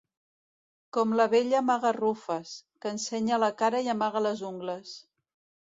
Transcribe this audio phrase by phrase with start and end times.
[0.97, 2.55] Com la vella Magarrufes,
[2.87, 4.99] que ensenya la cara i amaga les ungles.